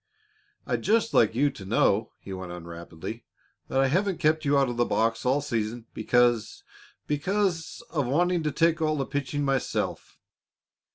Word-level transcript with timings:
"I'd 0.65 0.81
just 0.81 1.13
like 1.13 1.35
you 1.35 1.51
to 1.51 1.63
know," 1.63 2.11
he 2.17 2.33
went 2.33 2.51
on 2.51 2.65
rapidly, 2.65 3.23
"that 3.67 3.79
I 3.79 3.87
haven't 3.87 4.17
kept 4.17 4.45
you 4.45 4.57
out 4.57 4.67
of 4.67 4.75
the 4.75 4.83
box 4.87 5.27
all 5.27 5.41
season 5.41 5.85
because 5.93 6.63
because 7.05 7.83
of 7.91 8.07
wanting 8.07 8.41
to 8.41 8.51
take 8.51 8.81
all 8.81 8.97
the 8.97 9.05
pitching 9.05 9.45
myself. 9.45 10.17